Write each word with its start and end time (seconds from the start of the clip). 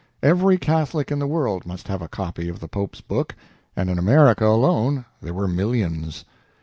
Every 0.23 0.57
Catholic 0.57 1.11
in 1.11 1.19
the 1.19 1.27
world 1.27 1.67
must 1.67 1.87
have 1.87 2.01
a 2.01 2.07
copy 2.07 2.47
of 2.49 2.59
the 2.59 2.67
Pope's 2.67 3.01
book, 3.01 3.35
and 3.75 3.87
in 3.87 3.99
America 3.99 4.47
alone 4.47 5.05
there 5.21 5.31
were 5.31 5.47
millions. 5.47 6.25